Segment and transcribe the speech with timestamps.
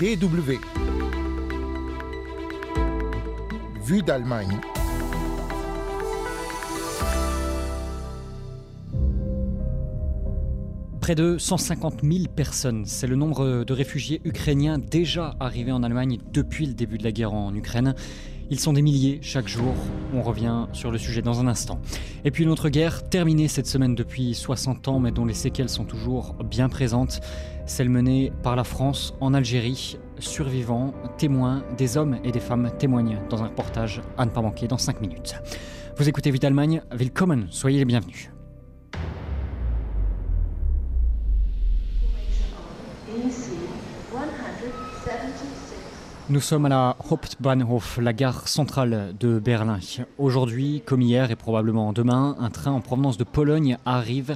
[0.00, 0.58] DW.
[3.84, 4.58] Vue d'Allemagne.
[11.00, 16.18] Près de 150 000 personnes, c'est le nombre de réfugiés ukrainiens déjà arrivés en Allemagne
[16.32, 17.94] depuis le début de la guerre en Ukraine.
[18.50, 19.74] Ils sont des milliers chaque jour.
[20.12, 21.80] On revient sur le sujet dans un instant.
[22.24, 25.70] Et puis une autre guerre, terminée cette semaine depuis 60 ans, mais dont les séquelles
[25.70, 27.20] sont toujours bien présentes,
[27.66, 29.96] celle menée par la France en Algérie.
[30.18, 34.68] Survivants, témoins, des hommes et des femmes témoignent dans un reportage à ne pas manquer
[34.68, 35.36] dans 5 minutes.
[35.96, 38.30] Vous écoutez Vite Allemagne, willkommen, soyez les bienvenus.
[46.30, 49.78] Nous sommes à la Hauptbahnhof, la gare centrale de Berlin.
[50.16, 54.34] Aujourd'hui, comme hier et probablement demain, un train en provenance de Pologne arrive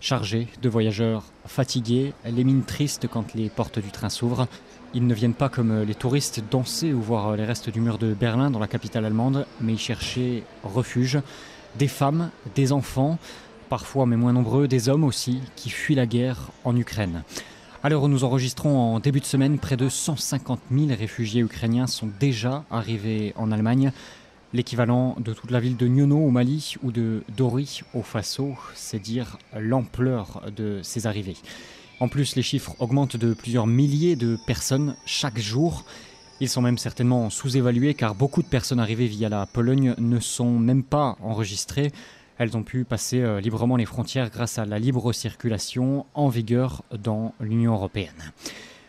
[0.00, 4.48] chargé de voyageurs fatigués, les mines tristes quand les portes du train s'ouvrent.
[4.94, 8.14] Ils ne viennent pas comme les touristes danser ou voir les restes du mur de
[8.14, 11.18] Berlin dans la capitale allemande, mais y chercher refuge.
[11.78, 13.18] Des femmes, des enfants,
[13.68, 17.24] parfois mais moins nombreux, des hommes aussi, qui fuient la guerre en Ukraine.
[17.86, 21.86] À l'heure où nous enregistrons en début de semaine, près de 150 000 réfugiés ukrainiens
[21.86, 23.92] sont déjà arrivés en Allemagne.
[24.52, 28.98] L'équivalent de toute la ville de Nyono au Mali ou de Dori au Faso, c'est
[28.98, 31.36] dire l'ampleur de ces arrivées.
[32.00, 35.84] En plus, les chiffres augmentent de plusieurs milliers de personnes chaque jour.
[36.40, 40.58] Ils sont même certainement sous-évalués car beaucoup de personnes arrivées via la Pologne ne sont
[40.58, 41.92] même pas enregistrées.
[42.38, 46.82] Elles ont pu passer euh, librement les frontières grâce à la libre circulation en vigueur
[47.02, 48.32] dans l'Union européenne.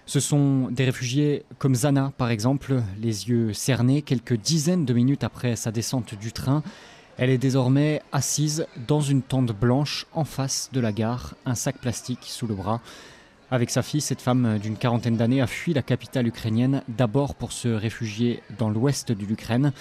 [0.06, 5.24] Ce sont des réfugiés comme Zana, par exemple, les yeux cernés quelques dizaines de minutes
[5.24, 6.64] après sa descente du train.
[7.18, 11.78] Elle est désormais assise dans une tente blanche en face de la gare, un sac
[11.80, 12.80] plastique sous le bras.
[13.50, 17.54] Avec sa fille, cette femme d'une quarantaine d'années a fui la capitale ukrainienne d'abord pour
[17.54, 19.72] se réfugier dans l'ouest de l'Ukraine.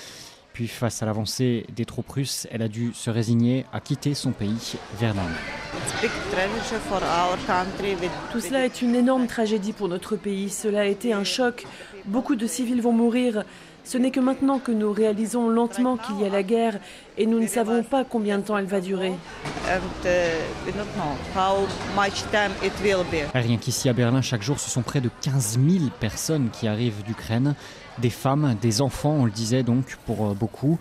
[0.56, 4.32] Puis face à l'avancée des troupes russes, elle a dû se résigner à quitter son
[4.32, 5.26] pays vers l'Inde.
[8.32, 10.48] Tout cela est une énorme tragédie pour notre pays.
[10.48, 11.66] Cela a été un choc.
[12.06, 13.44] Beaucoup de civils vont mourir.
[13.84, 16.78] Ce n'est que maintenant que nous réalisons lentement qu'il y a la guerre
[17.18, 19.12] et nous ne savons pas combien de temps elle va durer.
[23.34, 27.02] Rien qu'ici à Berlin, chaque jour, ce sont près de 15 000 personnes qui arrivent
[27.04, 27.54] d'Ukraine.
[27.98, 30.78] Des femmes, des enfants, on le disait donc pour beaucoup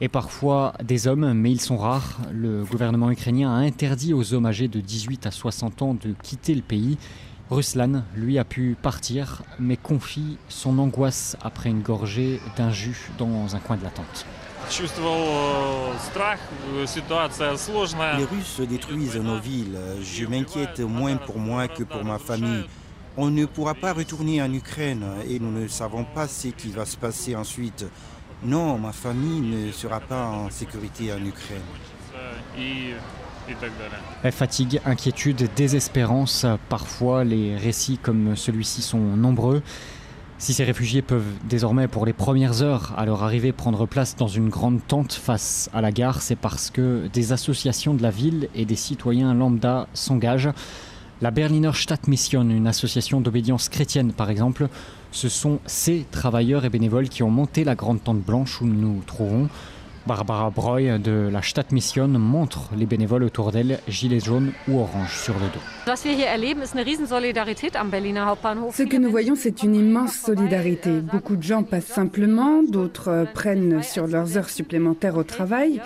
[0.00, 2.18] et parfois des hommes, mais ils sont rares.
[2.32, 6.54] Le gouvernement ukrainien a interdit aux hommes âgés de 18 à 60 ans de quitter
[6.54, 6.96] le pays.
[7.50, 13.56] Ruslan, lui, a pu partir, mais confie son angoisse après une gorgée d'un jus dans
[13.56, 14.24] un coin de la tente.
[18.16, 19.76] Les Russes détruisent nos villes.
[20.00, 22.64] Je m'inquiète moins pour moi que pour ma famille.
[23.16, 26.86] On ne pourra pas retourner en Ukraine et nous ne savons pas ce qui va
[26.86, 27.84] se passer ensuite.
[28.42, 31.60] Non, ma famille ne sera pas en sécurité en Ukraine.
[34.30, 39.62] Fatigue, inquiétude, désespérance, parfois les récits comme celui-ci sont nombreux.
[40.38, 44.28] Si ces réfugiés peuvent désormais pour les premières heures à leur arrivée prendre place dans
[44.28, 48.48] une grande tente face à la gare, c'est parce que des associations de la ville
[48.54, 50.48] et des citoyens lambda s'engagent.
[51.22, 54.68] La Berliner Stadtmission, une association d'obédience chrétienne par exemple,
[55.12, 58.94] ce sont ces travailleurs et bénévoles qui ont monté la grande tente blanche où nous
[58.94, 59.50] nous trouvons.
[60.06, 65.34] Barbara Breuil de la Stadtmission montre les bénévoles autour d'elle, gilets jaunes ou orange sur
[65.34, 65.60] le dos.
[68.72, 70.90] Ce que nous voyons, c'est une immense solidarité.
[71.00, 75.80] Beaucoup de gens passent simplement, d'autres prennent sur leurs heures supplémentaires au travail.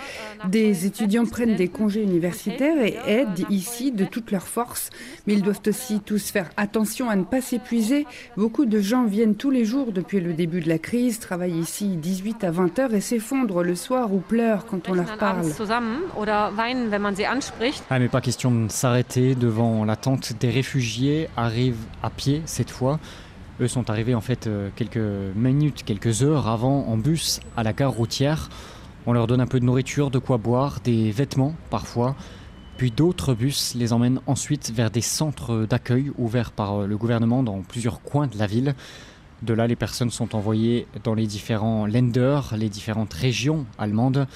[0.47, 4.89] Des étudiants prennent des congés universitaires et aident ici de toute leur force.
[5.27, 8.05] Mais ils doivent aussi tous faire attention à ne pas s'épuiser.
[8.37, 11.97] Beaucoup de gens viennent tous les jours depuis le début de la crise, travaillent ici
[11.97, 15.43] 18 à 20 heures et s'effondrent le soir ou pleurent quand on leur parle.
[17.89, 22.71] Ah, mais pas question de s'arrêter devant la tente des réfugiés, arrivent à pied cette
[22.71, 22.99] fois.
[23.61, 24.97] Eux sont arrivés en fait euh, quelques
[25.35, 28.49] minutes, quelques heures avant en bus à la gare routière.
[29.05, 32.15] On leur donne un peu de nourriture, de quoi boire, des vêtements parfois.
[32.77, 37.43] Puis d'autres bus les emmènent ensuite vers des centres d'accueil ouverts par euh, le gouvernement
[37.43, 38.75] dans plusieurs coins de la ville.
[39.41, 44.27] De là, les personnes sont envoyées dans les différents lenders, les différentes régions allemandes.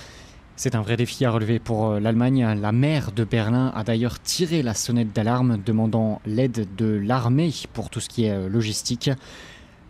[0.61, 2.45] C'est un vrai défi à relever pour euh, l'Allemagne.
[2.59, 7.89] La maire de Berlin a d'ailleurs tiré la sonnette d'alarme demandant l'aide de l'armée pour
[7.89, 9.09] tout ce qui est euh, logistique.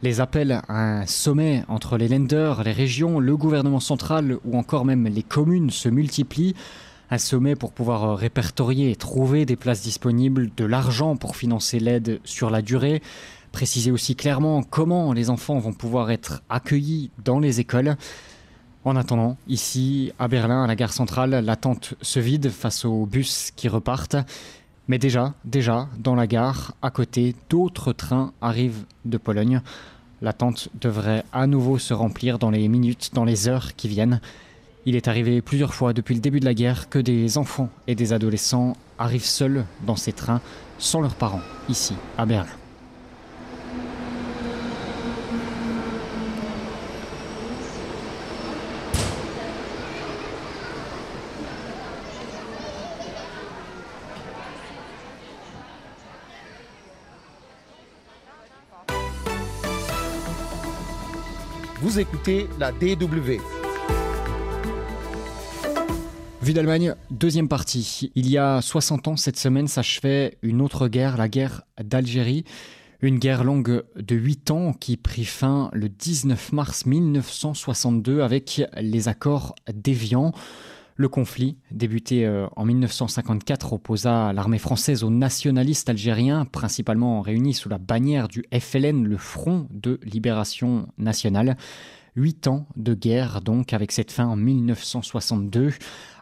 [0.03, 4.85] Les appels à un sommet entre les lenders, les régions, le gouvernement central ou encore
[4.85, 6.53] même les communes se multiplient.
[7.09, 11.79] Un sommet pour pouvoir euh, répertorier et trouver des places disponibles, de l'argent pour financer
[11.79, 13.01] l'aide sur la durée.
[13.51, 17.95] Préciser aussi clairement comment les enfants vont pouvoir être accueillis dans les écoles.
[18.85, 23.51] En attendant, ici, à Berlin, à la gare centrale, l'attente se vide face aux bus
[23.55, 24.15] qui repartent.
[24.87, 29.61] Mais déjà, déjà, dans la gare, à côté, d'autres trains arrivent de Pologne.
[30.21, 34.21] L'attente devrait à nouveau se remplir dans les minutes, dans les heures qui viennent.
[34.85, 37.95] Il est arrivé plusieurs fois depuis le début de la guerre que des enfants et
[37.95, 40.41] des adolescents arrivent seuls dans ces trains
[40.77, 42.58] sans leurs parents, ici, à Berlin.
[61.89, 63.41] Vous écoutez la DW.
[66.39, 68.11] Vue d'Allemagne, deuxième partie.
[68.13, 72.43] Il y a 60 ans, cette semaine s'achevait une autre guerre, la guerre d'Algérie.
[73.01, 79.07] Une guerre longue de 8 ans qui prit fin le 19 mars 1962 avec les
[79.07, 80.31] accords d'Évian.
[80.99, 87.69] Le conflit, débuté euh, en 1954, opposa l'armée française aux nationalistes algériens, principalement réunis sous
[87.69, 91.55] la bannière du FLN, le Front de Libération Nationale.
[92.17, 95.71] Huit ans de guerre donc avec cette fin en 1962,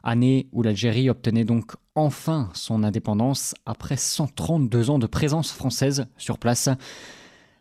[0.04, 6.38] année où l'Algérie obtenait donc enfin son indépendance après 132 ans de présence française sur
[6.38, 6.70] place.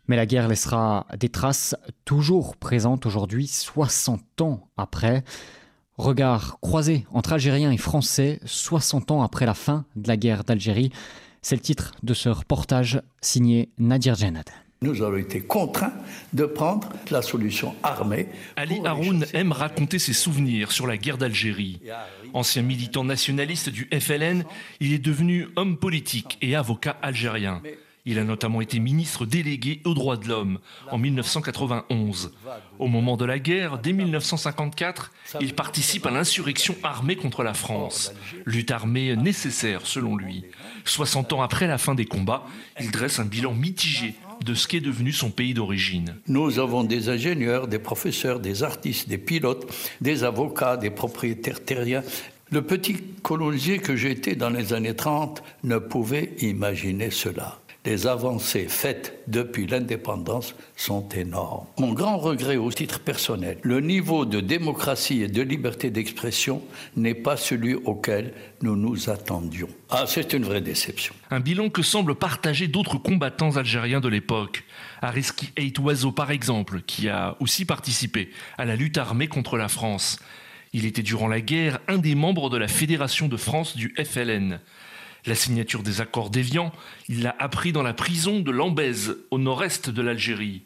[0.07, 5.25] Mais la guerre laissera des traces toujours présentes aujourd'hui, 60 ans après.
[5.99, 10.91] Regard croisé entre Algériens et Français 60 ans après la fin de la guerre d'Algérie.
[11.41, 14.51] C'est le titre de ce reportage signé Nadir Djenad.
[14.83, 15.95] Nous avons été contraints
[16.35, 18.29] de prendre la solution armée.
[18.57, 21.81] Ali Haroun aime raconter ses souvenirs sur la guerre d'Algérie.
[22.35, 24.45] Ancien militant nationaliste du FLN,
[24.81, 27.63] il est devenu homme politique et avocat algérien.
[28.09, 30.61] Il a notamment été ministre délégué aux droits de l'homme
[30.93, 32.33] en 1991.
[32.79, 35.11] Au moment de la guerre, dès 1954,
[35.41, 38.15] il participe à l'insurrection armée contre la France.
[38.45, 40.45] Lutte armée nécessaire selon lui.
[40.85, 42.45] 60 ans après la fin des combats,
[42.81, 44.15] il dresse un bilan mitigé
[44.45, 46.17] de ce qu'est devenu son pays d'origine.
[46.29, 49.67] Nous avons des ingénieurs, des professeurs, des artistes, des pilotes,
[50.01, 52.05] des avocats, des propriétaires terriens
[52.53, 58.67] le petit colonisier que j'étais dans les années 30 ne pouvait imaginer cela les avancées
[58.69, 61.67] faites depuis l'indépendance sont énormes.
[61.79, 66.63] Mon grand regret au titre personnel, le niveau de démocratie et de liberté d'expression
[66.97, 69.69] n'est pas celui auquel nous nous attendions.
[69.89, 71.15] Ah, c'est une vraie déception.
[71.31, 74.65] Un bilan que semblent partager d'autres combattants algériens de l'époque.
[75.01, 79.69] Ariski Eit Oiseau, par exemple, qui a aussi participé à la lutte armée contre la
[79.69, 80.19] France.
[80.73, 84.59] Il était durant la guerre un des membres de la Fédération de France du FLN.
[85.27, 86.73] La signature des accords d'Évian,
[87.09, 90.63] il l'a appris dans la prison de Lambèze, au nord-est de l'Algérie.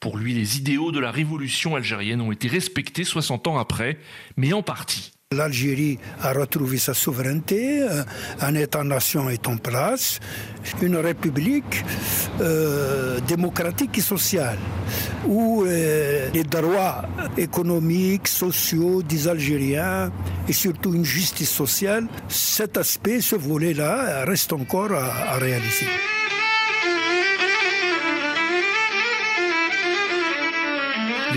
[0.00, 3.98] Pour lui, les idéaux de la révolution algérienne ont été respectés 60 ans après,
[4.36, 5.12] mais en partie.
[5.36, 8.02] L'Algérie a retrouvé sa souveraineté, euh,
[8.40, 10.20] un État-nation est en place,
[10.80, 11.84] une république
[12.40, 14.56] euh, démocratique et sociale,
[15.26, 17.02] où euh, les droits
[17.36, 20.10] économiques, sociaux des Algériens
[20.48, 25.84] et surtout une justice sociale, cet aspect, ce volet-là, reste encore à réaliser.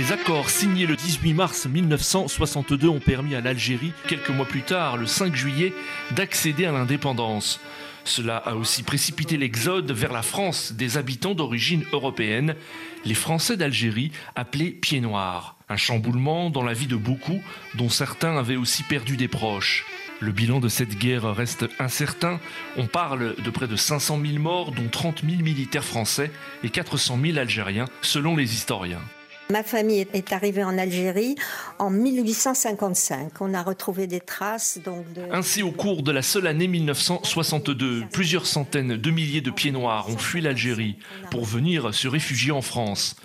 [0.01, 4.97] Les accords signés le 18 mars 1962 ont permis à l'Algérie, quelques mois plus tard,
[4.97, 5.73] le 5 juillet,
[6.09, 7.59] d'accéder à l'indépendance.
[8.03, 12.55] Cela a aussi précipité l'exode vers la France des habitants d'origine européenne,
[13.05, 15.55] les Français d'Algérie appelés Pieds Noirs.
[15.69, 17.39] Un chamboulement dans la vie de beaucoup,
[17.75, 19.85] dont certains avaient aussi perdu des proches.
[20.19, 22.39] Le bilan de cette guerre reste incertain.
[22.75, 26.31] On parle de près de 500 000 morts, dont 30 000 militaires français
[26.63, 29.01] et 400 000 Algériens, selon les historiens.
[29.51, 31.35] Ma famille est arrivée en Algérie
[31.77, 33.41] en 1855.
[33.41, 34.79] On a retrouvé des traces.
[35.29, 40.07] Ainsi, au cours de la seule année 1962, plusieurs centaines de milliers de pieds noirs
[40.09, 40.95] ont fui l'Algérie
[41.31, 43.17] pour venir se réfugier en France.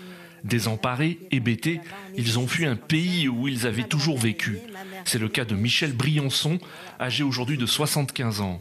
[0.42, 1.80] Désemparés, hébétés,
[2.16, 4.58] ils ont fui un pays où ils avaient toujours vécu.
[5.04, 6.58] C'est le cas de Michel Briançon,
[7.00, 8.60] âgé aujourd'hui de 75 ans.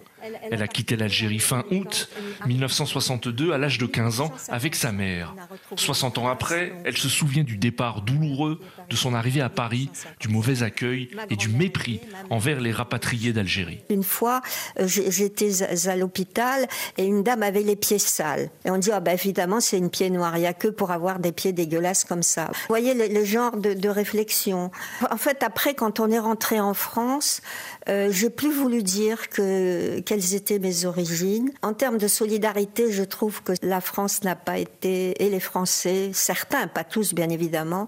[0.51, 2.09] Elle a quitté l'Algérie fin août
[2.45, 5.33] 1962 à l'âge de 15 ans avec sa mère.
[5.75, 9.89] 60 ans après, elle se souvient du départ douloureux de son arrivée à Paris,
[10.19, 13.79] du mauvais accueil et du mépris envers les rapatriés d'Algérie.
[13.89, 14.41] Une fois,
[14.79, 18.49] euh, j'étais à l'hôpital et une dame avait les pieds sales.
[18.65, 20.37] Et on dit, ah ben évidemment, c'est une pied noire.
[20.37, 22.45] Il n'y a que pour avoir des pieds dégueulasses comme ça.
[22.45, 24.71] Vous voyez le, genre de, réflexion.
[25.09, 27.41] En fait, après, quand on est rentré en France,
[27.87, 31.51] euh, j'ai plus voulu dire que quelles étaient mes origines.
[31.61, 36.11] En termes de solidarité, je trouve que la France n'a pas été, et les Français,
[36.13, 37.87] certains, pas tous bien évidemment,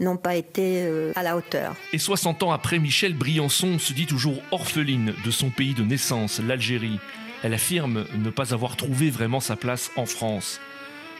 [0.00, 1.74] n'ont pas été euh, à la hauteur.
[1.92, 6.40] Et 60 ans après, Michel Briançon se dit toujours orpheline de son pays de naissance,
[6.40, 6.98] l'Algérie.
[7.42, 10.60] Elle affirme ne pas avoir trouvé vraiment sa place en France.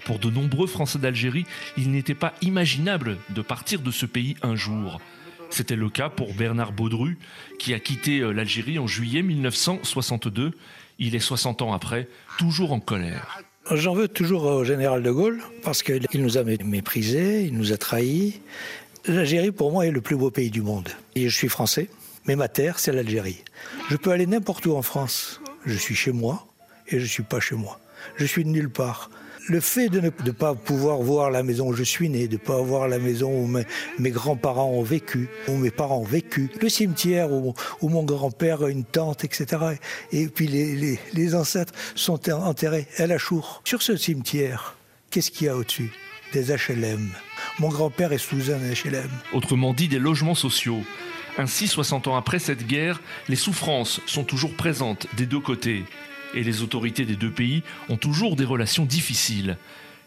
[0.05, 1.45] Pour de nombreux Français d'Algérie,
[1.77, 5.01] il n'était pas imaginable de partir de ce pays un jour.
[5.51, 7.19] C'était le cas pour Bernard Baudru,
[7.59, 10.53] qui a quitté euh, l'Algérie en juillet 1962.
[10.99, 12.09] Il est 60 ans après,
[12.39, 13.43] toujours en colère.
[13.71, 17.77] J'en veux toujours au général de Gaulle, parce qu'il nous a méprisés, il nous a
[17.77, 18.41] trahis.
[19.09, 20.91] L'Algérie, pour moi, est le plus beau pays du monde.
[21.15, 21.89] Et je suis français,
[22.27, 23.43] mais ma terre, c'est l'Algérie.
[23.91, 25.41] Je peux aller n'importe où en France.
[25.65, 26.47] Je suis chez moi
[26.89, 27.81] et je ne suis pas chez moi.
[28.17, 29.11] Je suis de nulle part
[29.49, 32.39] le fait de ne pas pouvoir voir la maison où je suis né, de ne
[32.39, 36.69] pas voir la maison où mes, grands-parents ont vécu, où mes parents ont vécu, le
[36.69, 39.79] cimetière où, mon grand-père a une tante, etc.
[40.13, 43.63] Et puis les, ancêtres sont enterrés à la Chour.
[43.65, 44.77] Sur ce cimetière,
[45.11, 45.93] qu'est-ce qu'il y a au-dessus?
[46.33, 47.11] Des HLM.
[47.61, 49.11] Mon grand-père est sous un HLM.
[49.33, 50.85] Autrement dit, des logements sociaux.
[51.39, 55.85] Ainsi, 60 ans après cette guerre, les souffrances sont toujours présentes des deux côtés
[56.35, 59.57] et les autorités des deux pays ont toujours des relations difficiles.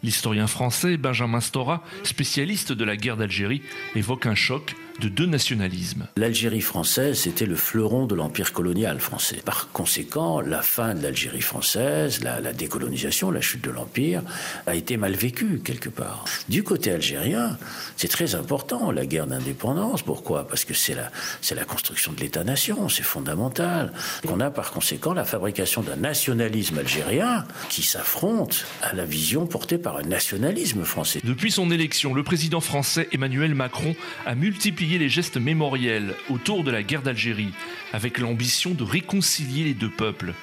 [0.02, 3.62] L'historien français Benjamin Stora, spécialiste de la guerre d'Algérie,
[3.96, 6.08] évoque un choc de deux nationalismes.
[6.16, 9.42] L'Algérie française, c'était le fleuron de l'empire colonial français.
[9.44, 14.22] Par conséquent, la fin de l'Algérie française, la, décolonisation, la chute de l'empire,
[14.68, 16.26] a été mal vécue quelque part.
[16.50, 17.58] Du côté algérien,
[17.98, 20.04] c'est très important la guerre d'indépendance.
[20.04, 20.48] Pourquoi?
[20.48, 23.94] Parce que c'est la, c'est la construction de l'État-nation, c'est fondamental.
[24.30, 29.80] On a par conséquent la fabrication d'un nationalisme algérien qui s'affronte à la vision portée
[29.80, 31.22] par un nationalisme français.
[31.24, 33.96] Depuis son élection, le président français Emmanuel Macron
[34.28, 37.54] a multiplié les gestes mémoriels autour de la guerre d'Algérie,
[37.94, 40.34] avec l'ambition de réconcilier les deux peuples.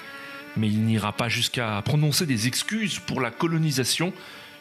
[0.57, 4.13] Mais il n'ira pas jusqu'à prononcer des excuses pour la colonisation,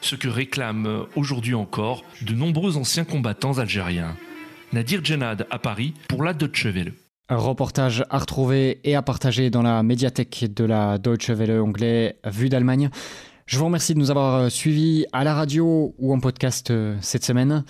[0.02, 4.16] ce que réclament aujourd'hui encore de nombreux anciens combattants algériens.
[4.74, 6.94] Nadir Djenad à Paris pour la Deutsche Welle.
[7.30, 12.18] Un reportage à retrouver et à partager dans la médiathèque de la Deutsche Welle anglais
[12.26, 12.90] Vue d'Allemagne.
[13.48, 17.24] Je vous remercie de nous avoir suivis à la radio ou en podcast euh, cette
[17.24, 17.64] semaine.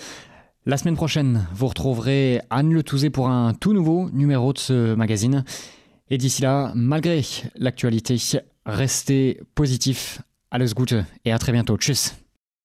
[0.68, 4.96] La semaine prochaine, vous retrouverez Anne Le Touzé pour un tout nouveau numéro de ce
[4.96, 5.46] magazine.
[6.10, 7.22] Et d'ici là, malgré
[7.56, 8.18] l'actualité,
[8.66, 10.22] restez positif.
[10.52, 11.78] Alles Gute et à très bientôt.
[11.78, 12.16] Tchuss